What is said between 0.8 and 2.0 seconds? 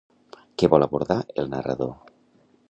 abordar el narrador?